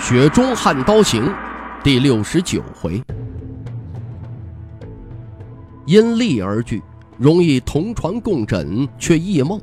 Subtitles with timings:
[0.00, 1.26] 雪中悍刀行》
[1.84, 3.00] 第六十九回，
[5.86, 6.82] 因利而聚，
[7.18, 9.60] 容易同床共枕，却异梦。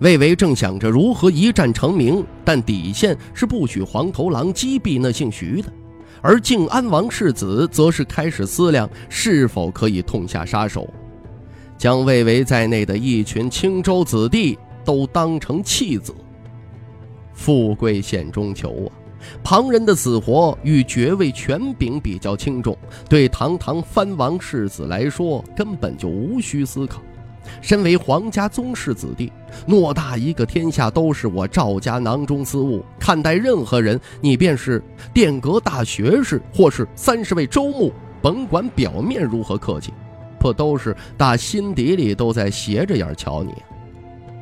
[0.00, 5.70] 魏巍正想着如何一战成名，但底线是不许黄头狼击毙那姓徐的，
[6.22, 10.88] 而靖安王世子则是开始思量是否可以痛下杀手。
[11.76, 16.14] 将魏巍在内的一群青州子弟都当成弃子。
[17.34, 18.99] 富贵险中求啊！
[19.42, 22.76] 旁人的死活与爵位权柄比较轻重，
[23.08, 27.00] 对堂堂藩王世子来说根本就无需思考。
[27.60, 29.32] 身为皇家宗室子弟，
[29.66, 32.84] 偌大一个天下都是我赵家囊中私物。
[32.98, 34.80] 看待任何人，你便是
[35.12, 39.92] 殿阁大学士，或是三十位州牧，甭管表面如何客气。
[40.38, 43.52] 不都是打心底里都在斜着眼瞧你？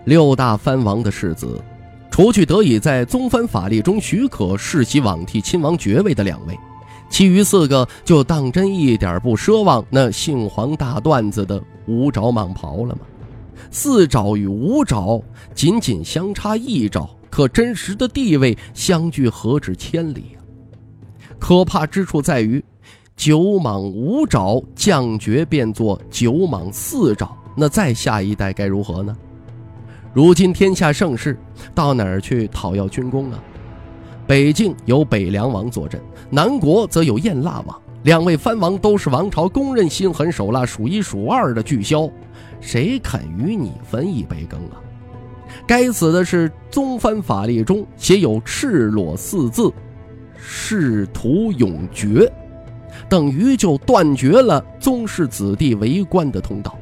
[0.05, 1.61] 六大藩王的世子，
[2.19, 6.59] 除去得以在宗藩法力中许可世袭罔替亲王爵位的两位，
[7.09, 13.03] 其余四个就当真一点不奢望那姓黄大段子的五爪蟒袍了吗？
[13.71, 15.23] 四爪与五爪
[15.55, 20.43] 仅仅相差一爪，可真实的地位相距何止千里啊！
[21.39, 22.61] 可怕之处在于。
[23.15, 29.17] 九蟒五爪降爵变作九蟒四爪，那再下一代该如何呢？
[30.15, 31.39] 如今天下盛世，
[31.75, 33.39] 到哪儿去讨要军功啊？
[34.27, 36.01] 北境有北凉王坐镇，
[36.31, 42.11] 南国则有燕腊王，两位藩王都是王朝公认心狠手辣、数一数二的巨枭，
[42.61, 44.81] 谁肯与你分一杯羹啊？
[45.67, 49.73] 该死的是宗藩法例中写有赤裸四字，
[50.37, 52.31] 仕途永绝。
[53.09, 56.77] 等于就断绝了宗室子弟为官的通道。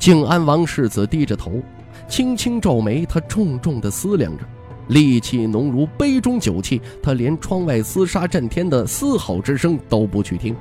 [0.00, 1.62] 靖安王世子低着头，
[2.08, 4.44] 轻轻皱眉，他重重的思量着，
[4.88, 6.80] 戾气浓如杯中酒气。
[7.02, 10.56] 他连窗外厮杀震天的嘶吼之声都不去听。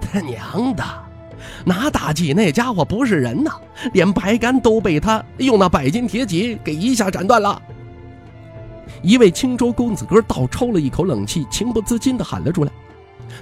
[0.00, 0.82] 他娘的，
[1.66, 3.50] 拿大戟那家伙不是人呐，
[3.92, 7.60] 连白杆都被他用那百斤铁戟给一下斩断了。
[9.02, 12.72] 一位青州公子哥倒抽了一口冷气，情不自禁地喊了出来：“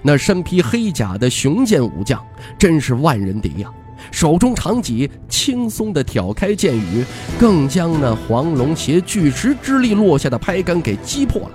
[0.03, 2.21] 那身披黑甲的雄健武将，
[2.59, 3.73] 真是万人敌呀！
[4.11, 7.05] 手中长戟轻松地挑开剑雨，
[7.39, 11.51] 更将那黄龙携巨石之力落下的拍杆给击破了。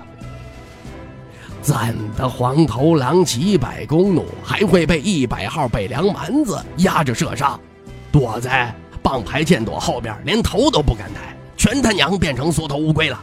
[1.60, 1.74] 怎
[2.16, 7.58] 的黄头狼几百弓弩，还会被一百号北凉蛮子压着射杀，
[8.12, 13.20] 躲在棒牌剑垛后边，连头都不敢抬，全他娘变成缩头乌龟了。”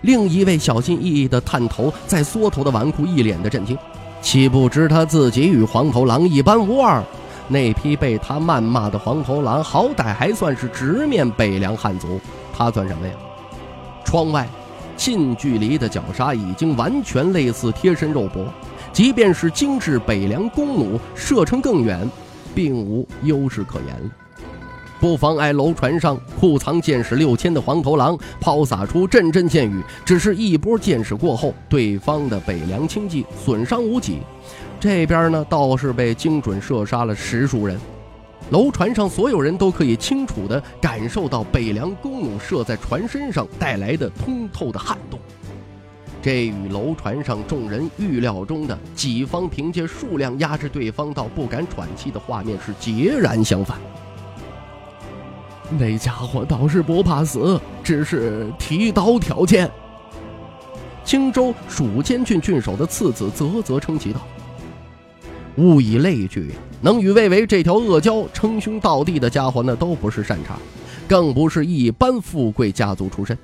[0.00, 3.76] 另一位小心翼翼的探头，在缩头的纨绔一脸的震惊，
[4.20, 7.04] 岂不知他自己与黄头狼一般无二？
[7.52, 12.18] 那批被他谩骂的黄头狼，好歹还算是直面北凉汉族，
[12.56, 13.12] 他算什么呀？
[14.04, 14.48] 窗外，
[14.96, 18.46] 近距离的绞杀已经完全类似贴身肉搏，
[18.92, 22.10] 即便是精致北凉弓弩，射程更远，
[22.54, 24.10] 并无优势可言。
[24.98, 34.18] 不妨碍楼船上库藏箭矢六千的黄头狼抛洒出阵阵箭雨，只是一波箭矢过后，对方的北凉轻骑损伤无几，
[34.82, 37.78] 这边呢倒是被精准射杀了十数人。
[38.50, 45.20] 楼船上所有人都可以清楚地感受到北凉弓弩射在船身上带来的通透的撼动，
[46.20, 53.78] 这与楼船上众人预料中的己方凭借数量压制对方到不敢喘气的画面是截然相反。
[55.78, 59.70] 那家伙倒是不怕死，只是提刀挑剑。
[61.04, 64.20] 青州蜀监郡郡守的次子啧啧称奇道
[65.56, 66.50] ：“物以类聚，
[66.80, 70.56] 能与魏巍这条恶蛟称兄道弟的家伙，那都不是善茬，
[71.06, 73.36] 更不是一般富贵家族出身。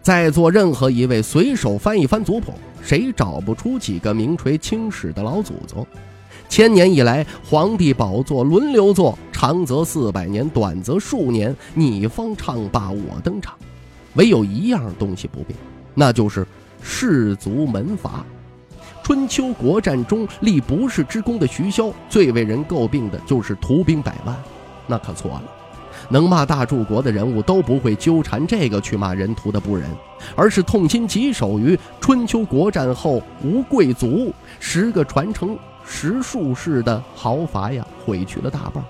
[0.00, 5.86] 在座任何一位随手翻一翻族谱，谁找不出几个名垂青史的老祖宗？”
[6.48, 13.54] 千年以来，皇帝宝座轮流坐，长则四百年，短则数年，你方唱罢我登场。
[14.14, 15.58] 唯有一样东西不变，
[15.94, 16.46] 那就是
[16.82, 18.24] 氏族门阀。
[19.02, 24.36] 春秋国战中立不世之功的徐骁，最为人诟病的就是徒兵百万。
[24.86, 25.42] 那可错了，
[26.08, 29.88] 能骂大柱国的人物都不会纠缠这个去骂人屠的不仁，
[30.36, 38.82] 而是痛心疾首于春秋国战后无贵族，十个传承十术士的豪伐呀，毁去了大半，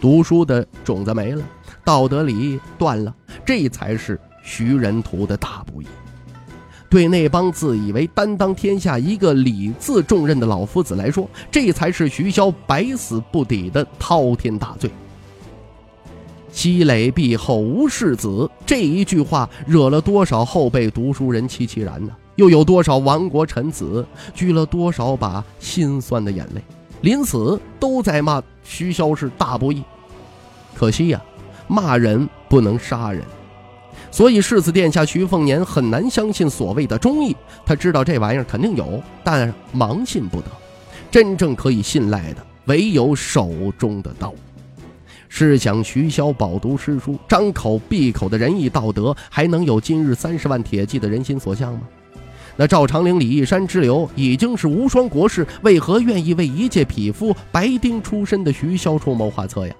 [0.00, 1.44] 读书的种子没了，
[1.84, 3.14] 道德礼义断了，
[3.44, 5.86] 这才是徐仁图的大不义。
[6.94, 14.88] 对那帮自以为担当天下一个礼字重任的老夫子来说，这才是徐骁百死不抵的滔天大罪。
[16.52, 22.12] 积累毕后无世子，这一句话惹了多少后辈读书人凄凄然呢？
[22.36, 26.62] 又有多少亡国臣子掬了多少把心酸的眼泪？
[27.00, 29.82] 临死都在骂徐骁是大不义。
[30.76, 31.20] 可惜呀，
[31.66, 33.24] 骂人不能杀人。
[34.14, 37.34] 所以世子殿下徐凤年很难相信所谓的忠义，
[37.66, 40.46] 他知道这玩意儿肯定有，但盲信不得。
[41.10, 44.32] 真正可以信赖的，唯有手中的刀。
[45.28, 51.80] 试想，徐骁饱读诗书，张口闭口的仁义道德，还能有今日三十万铁骑的人心所向吗？
[52.54, 59.74] 那赵长陵、李义山之流已经是无双国士，为何愿意为一介匹夫、白丁出身的徐骁出谋划策呀？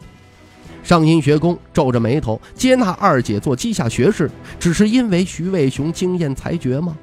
[0.85, 6.95] 上阴学宫皱着眉头接纳二姐做稷下学士，只是因为徐渭雄经验才绝吗？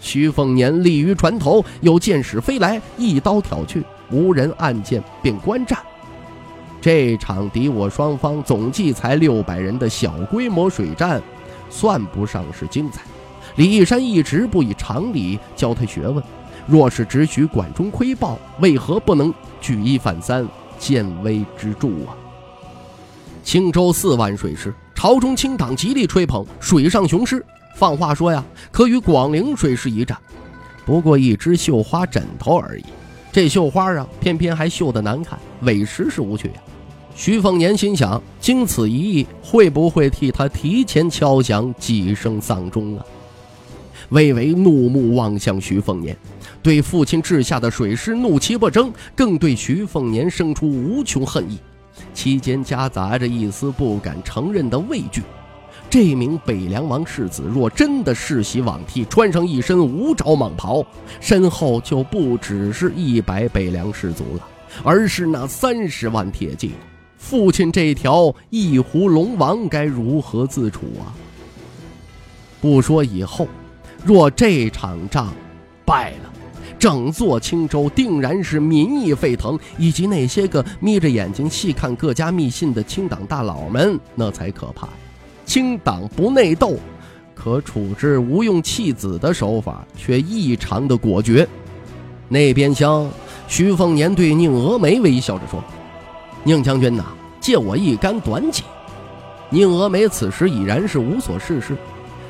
[0.00, 5.78] 徐凤年立于船头，有箭矢飞来，一刀挑去，无人按箭便观战。
[6.80, 11.22] 这场敌我双方总计才六百人的小规模水战，
[11.70, 13.02] 算不上是精彩。
[13.54, 16.20] 李义山一直不以常理教他学问，
[16.66, 20.44] 若是只许管中窥豹，为何不能举一反三，
[20.80, 22.18] 见微知著啊？
[23.42, 27.44] 青州四万水师，朝中清党极力吹捧，水上雄狮。
[27.74, 30.16] 放话说呀，可与广陵水师一战。
[30.84, 32.84] 不过一只绣花枕头而已。
[33.32, 36.54] 这绣花啊，偏偏还绣得难看，委实是无趣呀。
[37.14, 43.04] 徐凤年心想，经此一役，会不会替他提前敲响几声丧钟啊？
[44.10, 46.16] 魏巍怒目望向徐凤年，
[46.62, 51.58] 对父亲治下的水师怒其不争，更对徐凤年生出无穷恨意。
[52.12, 55.22] 期间夹杂着一丝不敢承认的畏惧。
[55.90, 60.82] 这名北凉王世子若真的世袭罔替，穿上一身五爪蟒袍，
[61.20, 64.48] 身后就不只是一百北凉士族了，
[64.82, 66.72] 而是那三十万铁骑。
[67.18, 71.12] 父亲这条一狐龙王该如何自处啊？
[72.60, 73.46] 不说以后，
[74.02, 75.32] 若这场仗
[75.84, 76.31] 败了。
[76.82, 84.92] 整座青州定然是民意沸腾，以及那些个眯着眼睛细看各家密信的清党大佬们，那才可怕呀！
[85.46, 86.74] 清党不内斗，
[87.36, 91.46] 可处置无用弃子的手法却异常的果决。
[92.28, 93.08] 那边厢，
[93.46, 95.62] 徐凤年对宁峨眉微笑着说
[96.42, 97.04] ：“宁将军呐，
[97.40, 98.64] 借我一杆短戟。”
[99.50, 101.76] 宁峨眉此时已然是无所事事，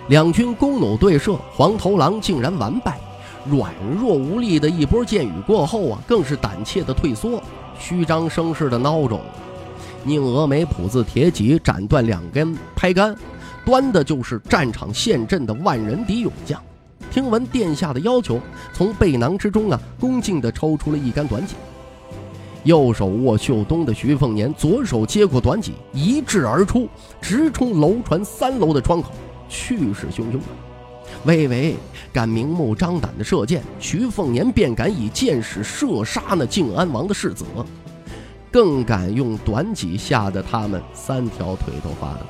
[0.09, 3.01] 两军弓弩对射，黄头狼竟然完败。
[3.51, 7.43] 软弱无力的一波箭雨过后啊，更是胆怯的退缩，
[7.79, 9.21] 虚张声势的孬种。
[10.05, 13.17] 宁峨眉谱字铁戟斩断两根拍杆，
[13.65, 16.61] 端的就是战场陷阵的万人敌勇将。
[17.11, 18.41] 听闻殿下的要求，
[18.73, 21.55] 从背囊之中啊，恭敬地抽出了一杆短戟。
[22.65, 26.89] 右手握袖东的徐凤年，左手接过短戟，一掷而出，
[27.21, 29.11] 直冲楼船三楼的窗口，
[29.49, 30.39] 气势汹汹。
[31.25, 31.77] 魏巍
[32.13, 37.45] 敢明目张胆的射箭，徐凤年便敢以箭矢射杀那靖安王的世子，
[38.51, 42.21] 更敢用短戟吓得他们三条腿都发抖。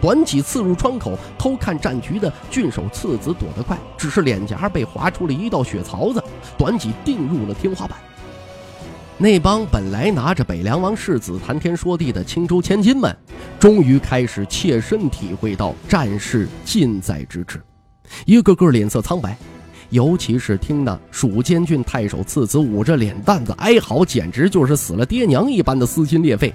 [0.00, 6.24] 短戟刺入窗口，偷看战局的郡守次子躲得快，只是脸颊被划出了一道血槽子，
[6.56, 7.98] 短戟钉入了天花板。
[9.18, 13.14] 那帮本来拿着北凉王世子谈天说地的青州千金们，
[13.60, 17.62] 终于开始切身体会到战事近在咫尺。
[18.26, 19.36] 一个个脸色苍白，
[19.90, 26.52] 尤其是听那蜀监郡太守次子捂着脸蛋子哀嚎，简直就是死了爹娘一般的撕心裂肺。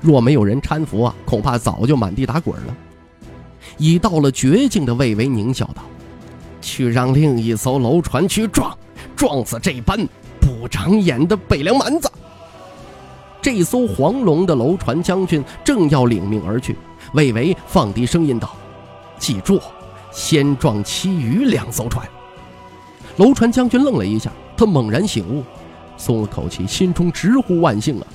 [0.00, 2.76] 若没有人搀扶啊，恐怕早就满地打滚了。
[3.78, 5.82] 已到了绝境的魏巍狞笑道
[6.60, 8.76] ：“去让另一艘楼船去撞，
[9.16, 9.98] 撞死这般
[10.40, 12.10] 不长眼的北凉蛮子。”
[13.40, 16.76] 这艘黄龙的楼船将军正要领命而去，
[17.14, 18.54] 魏巍放低声音道
[19.18, 19.60] ：“记住。”
[20.10, 22.06] 先撞其余两艘船。
[23.16, 25.42] 楼船将军愣了一下，他猛然醒悟，
[25.96, 28.06] 松了口气，心中直呼万幸啊！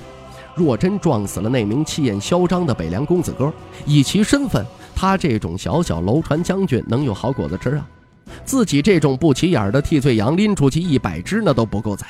[0.54, 3.52] 若真撞死了那名气焰嚣张的北凉公子哥，
[3.84, 7.86] 以其身份，他这种小小楼船将军能有好果子吃啊？
[8.44, 12.06] 自己这种不起眼的替罪羊拎出去一百只，那都不够宰。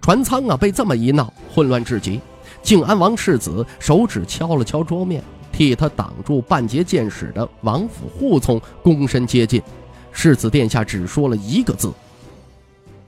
[0.00, 2.20] 船舱啊，被这么一闹，混乱至极。
[2.62, 5.22] 靖安王世子手指敲了敲桌面，
[5.56, 9.62] 替他挡住半截箭矢的王府护从躬身接近。
[10.12, 11.90] 世子殿下只说了一个字：“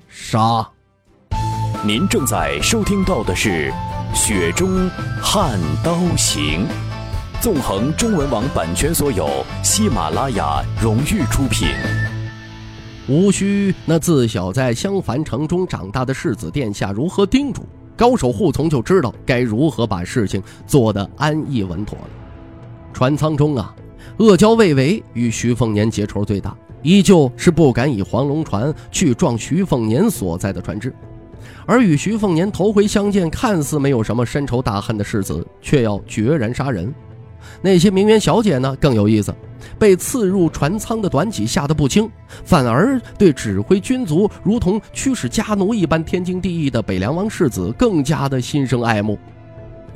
[0.09, 0.67] 杀。”
[1.85, 3.71] 您正在收听到的是
[4.14, 4.88] 《雪中
[5.21, 6.67] 悍刀行》，
[7.43, 11.69] 纵横中文网版权所有，喜马拉雅荣誉出品。
[13.09, 22.09] 无需那自小在襄樊城中长大的世子殿下如何叮嘱，高手护从就知道该如何把事情做得安逸稳妥了。
[22.99, 23.73] 船舱中啊，
[24.17, 26.52] 阿胶魏为与徐凤年结仇最大。
[26.83, 30.93] 依旧是不敢以黄龙船去撞徐凤年所在的船只，
[31.64, 36.93] 而与徐凤年头回相见，看似没有什么深仇大恨的世子，却要决然杀人。
[37.62, 39.33] 那些名媛小姐呢，更有意思，
[39.78, 42.11] 被刺入船舱的短戟吓得不轻，
[42.45, 49.17] 反而对指挥军卒如同驱使家奴一般天经地义的北凉王世子更加的心生爱慕。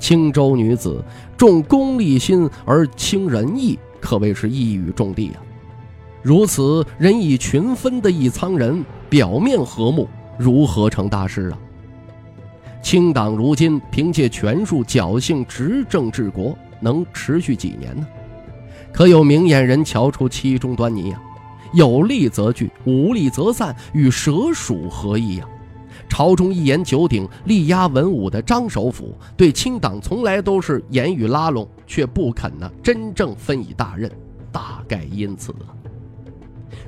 [0.02, 1.00] 青州女子
[1.36, 5.38] 重功利心而轻仁义，可谓是一语中的啊。
[6.22, 11.58] 如此人以群分的一仓人，表面和睦，如何成大事啊？
[12.82, 18.04] 清党如今凭借权术侥幸执政治国，能持续几年呢？
[18.92, 21.22] 可有明眼人瞧出其中端倪呀？
[21.74, 25.46] 有利则聚，无利则散，与蛇鼠何异呀？
[26.12, 34.12] 朝中一言九鼎、力压文武的张首府，对清党从来都是言语拉拢，却不肯呢真正分以大任，
[34.52, 35.54] 大概因此。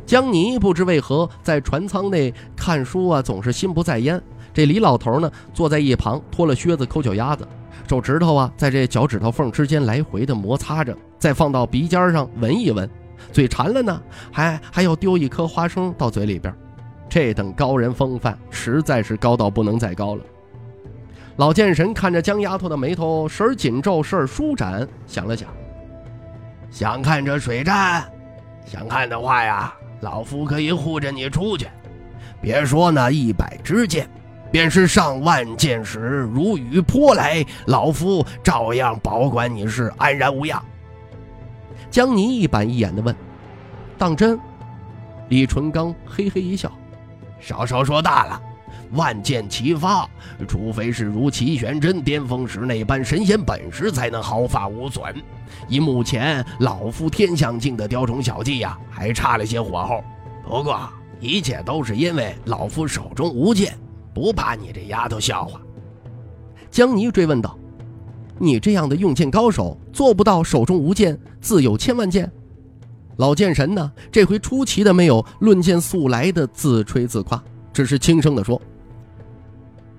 [0.04, 4.23] 江泥不知为何在船舱内看书啊，总是心不在焉。
[4.52, 7.49] 这李老头呢，坐在一旁，脱了靴子抠脚丫子，
[7.88, 12.87] 手指头啊，在这脚趾头缝之间来回的摩擦着，再放到鼻尖上闻一闻，
[13.33, 16.54] 嘴馋了呢，还还要丢一颗花生到嘴里边。
[17.14, 20.25] 这等高人风范，实在是高到不能再高了。
[21.37, 25.49] 老剑神看着江丫头的眉头，时而紧皱，时而舒展，想了想，
[26.73, 28.02] 想看这水战，
[28.66, 29.73] 想看的话呀。
[30.00, 31.68] 老夫可以护着你出去，
[32.40, 34.11] 别说那一百支箭，
[34.50, 36.00] 便是上万箭矢
[36.35, 40.61] 如雨泼来，老夫照样保管你是安然无恙。
[41.92, 43.14] 江泥一板一眼的问
[43.97, 44.37] ：“当真？”
[45.30, 46.71] 李纯刚嘿嘿一笑
[47.44, 48.40] ：“稍稍说大了，
[48.92, 50.08] 万箭齐发，
[50.48, 55.14] 除非是如齐玄真巅峰时那般神仙本事，才能毫发无损。”
[55.68, 60.02] 以目前老夫天象境的雕虫小技呀，还差了些火候。
[60.42, 60.88] 不过
[61.20, 63.76] 一切都是因为老夫手中无剑，
[64.14, 65.60] 不怕你这丫头笑话。
[66.70, 67.58] 江泥追问道
[68.40, 72.30] ：“你这样的用剑高手，做不到手中无剑，自有千万剑？”
[73.16, 77.42] 老剑神呢，这回出奇的没有论剑速来的自吹自夸，
[77.73, 78.61] 只是轻声的说：“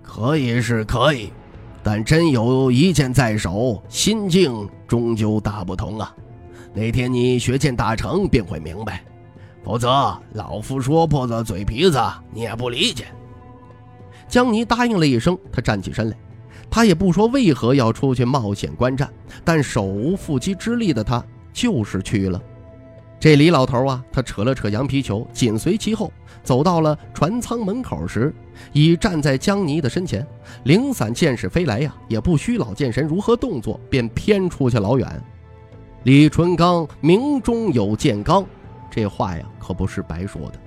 [0.03, 1.31] 可以是可以。”
[1.81, 6.15] 但真有一剑在手，心境终究大不同啊！
[6.73, 9.03] 哪天你学剑大成，便会明白。
[9.63, 12.01] 否则，老夫说破了嘴皮子，
[12.33, 13.05] 你也不理解。
[14.27, 16.17] 江泥答应了一声，他站起身来。
[16.71, 19.07] 他也不说为何要出去冒险观战，
[19.43, 22.41] 但手无缚鸡之力的他就是去了。
[23.25, 26.13] 这李老头啊，他扯了扯羊皮球，紧随其后，
[26.43, 28.31] 走到了船舱门口时，
[28.71, 30.23] 已站在江泥的身前。
[30.65, 35.23] 零散箭矢飞来呀，也不需老剑神如何动作，便偏出去老远。
[36.03, 38.45] 李纯刚名中有剑刚，
[38.91, 40.59] 这话呀可不是白说的。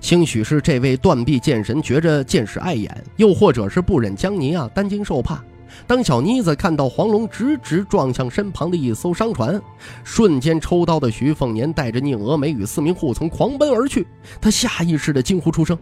[0.00, 5.44] 兴许是这位断臂剑神觉着剑矢碍眼，又或者是不忍江泥啊担惊受怕。
[5.86, 9.60] 当小妮子看到黄龙直直撞向身旁的一艘商船，
[10.04, 14.06] 瞬间抽刀的徐凤年带着宁峨眉与四名护从狂奔而去，
[14.40, 15.76] 他下意识的惊呼出声。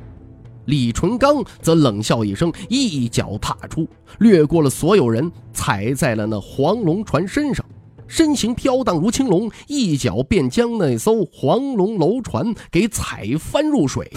[0.67, 3.87] 李淳刚则冷笑一声，一脚踏出，
[4.19, 7.65] 掠过了所有人，踩在了那黄龙船身上，
[8.07, 14.11] 身形飘荡如青龙，一脚便将那艘黄龙楼船给踩翻入水。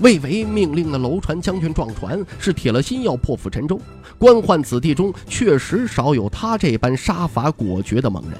[0.00, 3.80] 魏为命令的楼船将军撞船，是铁了心要破釜沉舟。
[4.18, 8.38] 官宦子弟中，确实少有他这般杀伐果决的猛人。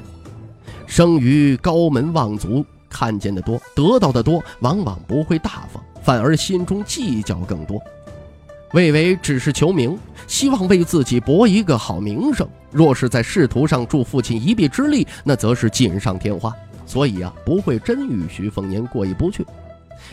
[0.87, 7.81] 生于高门望族，看见的多，得到的多，往往不会大方，反而心中计较更多。
[8.73, 12.47] 魏为只是求名，希望为自己博一个好名声。
[12.71, 16.55] 若是在仕途上助父亲一臂之力，那则是锦上添花。
[16.85, 19.45] 所以啊，不会真与徐凤年过意不去。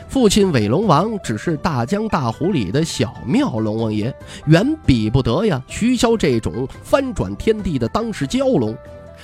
[0.08, 4.14] 父亲韦龙王只是大江大湖里的小庙龙王爷，
[4.46, 8.76] 远比不得呀徐骁这种翻转天地的当世蛟龙。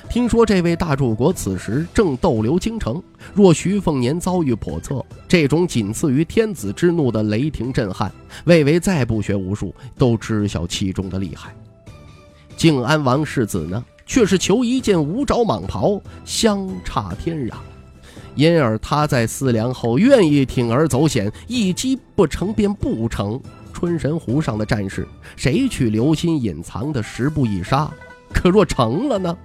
[0.10, 3.02] 听说这位大柱国此时正逗留京城，
[3.34, 8.12] 若徐凤年遭遇叵测，这种仅次于天子之怒的雷霆震撼，
[8.46, 11.54] 魏为再不学无术，都知晓其中的厉害。
[12.56, 17.54] 靖安王世子呢，却是求一件五爪蟒袍，相差天壤。
[18.40, 23.38] 因而他在思量后，愿意铤而走险，一击不成便不成。
[23.74, 25.06] 春神湖上的战事，
[25.36, 27.92] 谁去留心隐藏的十步一杀？
[28.34, 29.38] 可若成了呢？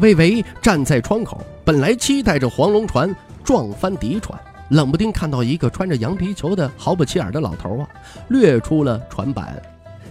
[0.00, 3.14] 魏维站在窗口，本来期待着黄龙船
[3.44, 4.36] 撞翻敌船，
[4.70, 7.88] 冷不丁看到一个穿着羊皮球的毫不起眼的老头啊，
[8.26, 9.62] 掠出了船板。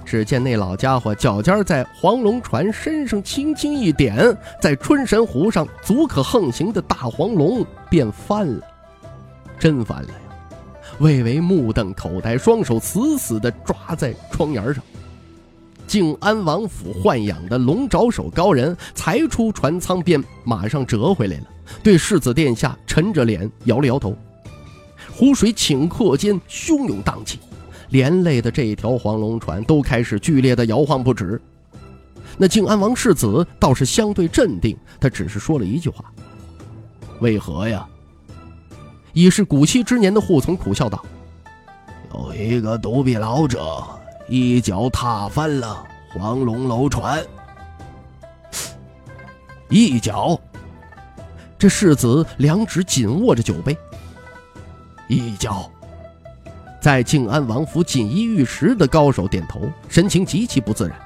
[0.05, 8.61] 只见那老家伙脚尖在黄龙船身上轻轻一点，在春神湖上足可横行的大黄龙便翻了，
[9.59, 10.15] 真翻了呀！
[10.99, 14.83] 魏巍目瞪口呆，双手死死地抓在窗沿上。
[15.87, 21.43] 靖安王府豢养的龙爪手高人才出船舱，便马上折回来了，
[21.81, 24.15] 对世子殿下沉着脸摇了摇头。
[25.11, 27.39] 湖水顷刻间汹涌荡起。
[27.89, 31.41] 连累的这条黄龙船都开始剧烈的摇晃不止。
[32.37, 36.05] 那靖安王世子倒是相对镇定，他只是说了一句话
[37.19, 37.87] ：“为何呀？”
[39.13, 41.03] 已是古稀之年的护从苦笑道
[42.13, 43.83] ：“有一个独臂老者
[44.27, 45.83] 一脚踏翻了
[46.13, 47.23] 黄龙楼船。”
[49.69, 50.39] 一脚。
[51.57, 53.77] 这世子两指紧握着酒杯。
[55.07, 55.69] 一脚。
[56.79, 60.97] 在靖安王府锦衣玉食的高手点头，神情极其不自然。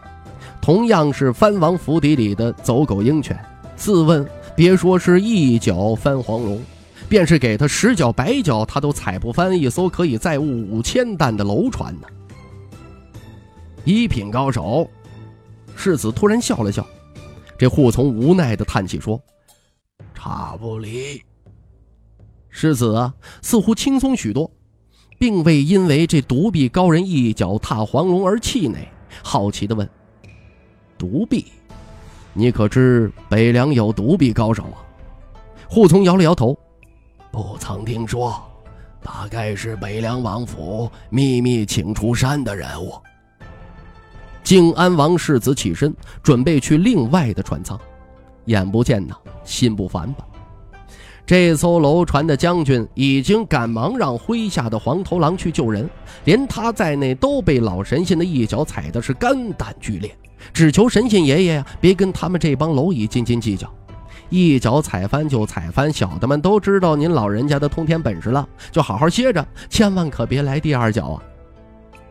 [0.61, 3.43] 同样是藩王府邸里的走狗鹰犬，
[3.75, 4.23] 自问
[4.55, 6.61] 别说是一脚翻黄龙，
[7.09, 12.07] 便是给他十脚白脚，他都踩不翻一艘可以载物五千担的楼船呢。
[13.83, 14.89] 一品高手，
[15.75, 16.85] 世子突然笑了笑，
[17.57, 19.21] 这扈从无奈的叹气说
[20.13, 21.21] ：“差不离。”
[22.49, 24.49] 世子啊，似乎轻松许多。
[25.19, 28.85] 并未因为这独臂高人一脚踏黄龙而气馁，
[29.23, 29.89] 好奇的问
[30.99, 31.45] ：“独臂，
[32.33, 34.77] 你可知北凉有独臂高手啊？”
[35.69, 36.57] 护从摇了摇头
[37.31, 38.39] ：“不曾听说，
[39.01, 42.93] 大概是北凉王府秘密请出山的人物。”
[44.43, 47.79] 靖安王世子起身，准备去另外的船舱，
[48.45, 49.15] 眼不见呐，
[49.45, 50.25] 心不烦吧。
[51.25, 55.89] 这艘楼船的将军已经赶忙让麾下的黄头狼去救人，
[56.25, 60.13] 连他在内都被老神仙的一脚踩的是肝胆俱裂，
[60.51, 63.71] 只求神仙爷爷呀，别跟他们这帮蝼蚁斤斤计较，
[64.29, 71.23] 一脚踩翻就踩翻，小的们都知道您老人家的通天本事了，就好好歇着，千万可别来第二脚啊！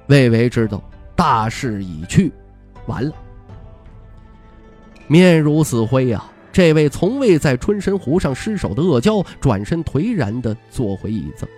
[0.06, 0.82] 魏巍知道
[1.14, 2.32] 大势已去，
[2.86, 3.12] 完了，
[5.06, 6.24] 面如死灰呀。
[6.52, 11.48] 这位从未在春神湖上失手的恶蛟，转身颓然地坐回椅子。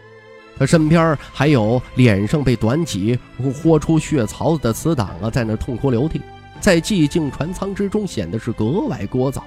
[0.56, 3.18] 他身边还有脸上被短戟
[3.60, 6.20] 豁出血槽子的死党啊，在那痛哭流涕，
[6.60, 9.42] 在寂静船舱之中显得是格外聒噪。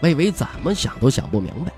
[0.00, 1.72] 魏巍怎么想都想不明白，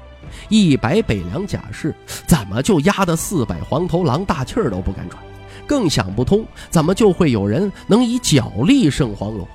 [0.49, 1.95] 一百北凉甲士
[2.27, 5.23] 怎么就压得四百黄头狼大气儿都不敢喘，
[5.67, 9.47] 更想不通怎么就会有人能以脚力胜黄龙。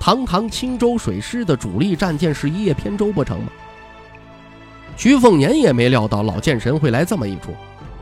[0.00, 3.48] 堂堂青州水师的主力战舰是一叶扁舟不成吗？
[4.96, 7.54] 徐凤年也没料到老剑神会来这么一出，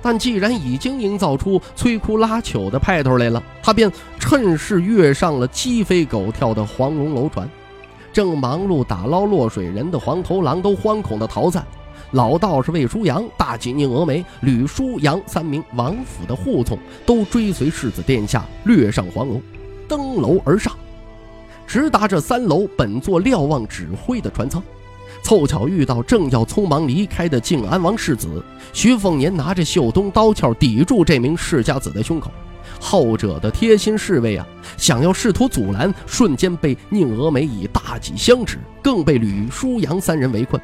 [0.07, 3.91] 但既然已经营造出摧枯拉朽的派头来了，他便
[4.21, 7.51] 趁势跃上了鸡飞狗跳的黄龙楼船。
[8.13, 11.67] 正忙碌打捞落水人的黄头狼都惶恐的逃散，
[12.13, 19.43] 老道士魏舒阳、大锦宁峨眉、吕舒阳三名王府的护从都追随世子殿下掠上黄龙，
[19.89, 20.73] 登楼而上。
[21.67, 24.63] 直达这三楼本座瞭望指挥的船舱，
[25.27, 28.41] 凑巧遇到正要匆忙离开的靖安王世子
[28.73, 32.31] 徐凤年，拿着秀东刀鞘抵住这名世家子的胸口。
[32.79, 40.63] 后者的贴心侍卫啊，想要试图阻拦，瞬间被宁峨眉以大戟相指，更被吕舒阳三人围困。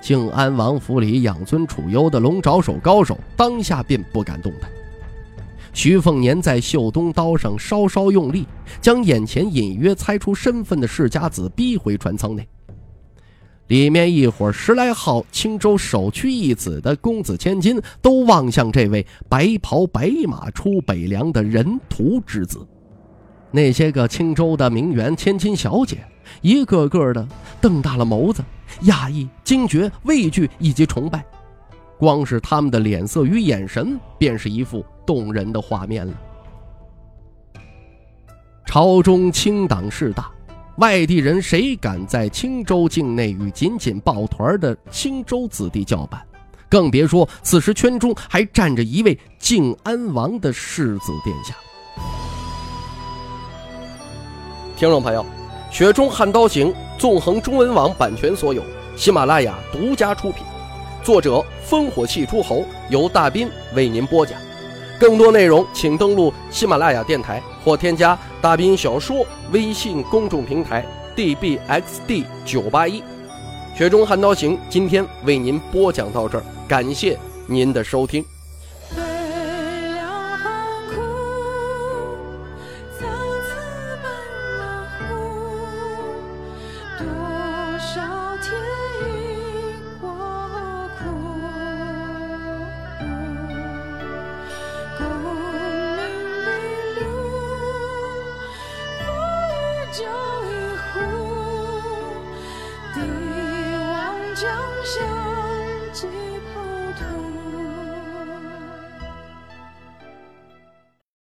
[0.00, 4.68] 靖安王府里养尊处优的龙爪手高手，当下便不敢动弹。
[5.72, 8.48] 徐凤年在秀东刀上稍稍用力，
[8.80, 12.44] 将眼前隐约猜出身份的世家子逼回船舱内。
[13.72, 22.58] 里面一伙十来号青州首屈一指的公子千金，都望向这位白袍白马出北凉的人屠之子。
[23.50, 26.04] 那些个青州的名媛千金小姐，
[26.42, 27.26] 一个个的
[27.62, 28.44] 瞪大了眸子，
[28.82, 31.24] 讶异、惊觉、畏惧以及崇拜。
[31.98, 36.12] 光是他们的脸色与眼神，便是一副动人的画面了。
[38.66, 40.30] 朝中清党势大，
[40.76, 46.20] 外地人谁敢在青州境内与紧紧抱团的青州子弟叫板？
[46.68, 51.54] 更别说此时圈中还站着一位靖安王的世子殿下。
[54.76, 55.24] 听众朋友。
[55.74, 58.62] 《雪中悍刀行》纵横中文网版权所有，
[58.94, 60.44] 喜马拉雅独家出品。
[61.02, 64.38] 作者：烽火戏诸侯，由大斌为您播讲。
[65.00, 70.84] 更多内容请登录喜马拉雅电台或添加大兵小说微信公众平台
[71.16, 73.00] dbxd 九八一。
[73.76, 78.24] 《雪中悍刀行》今天为您播讲到这儿，感谢您的收听。